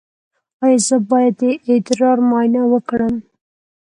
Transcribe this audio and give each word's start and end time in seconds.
ایا 0.63 0.79
زه 0.87 0.95
باید 1.09 1.33
د 1.41 1.43
ادرار 1.73 2.17
معاینه 2.29 2.61
وکړم؟ 2.71 3.13